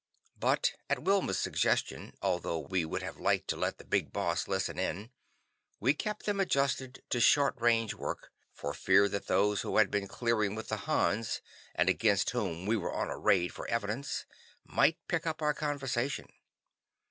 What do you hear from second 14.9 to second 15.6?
also pick up our